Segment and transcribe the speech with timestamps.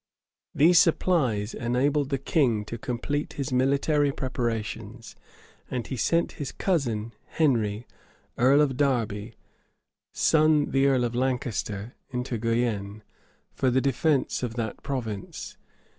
[0.55, 5.15] These supplies enabled the king to complete his military preparations;
[5.69, 7.85] and he sent his cousin, Henry,
[8.35, 9.35] earl of Derby,
[10.11, 13.03] son of the earl of Lancaster, into Guienne,
[13.53, 15.55] for the defence of that province.